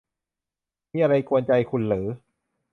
[0.93, 2.07] มีอะไรกวนใจคุณหรือ